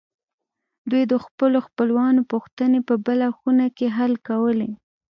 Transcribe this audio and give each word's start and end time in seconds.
دوی 0.89 1.03
د 1.11 1.13
خپلو 1.25 1.57
خپلوانو 1.67 2.21
پوښتنې 2.31 2.79
په 2.87 2.95
بله 3.05 3.27
خونه 3.37 3.65
کې 3.77 3.87
حل 3.97 4.13
کولې 4.27 4.69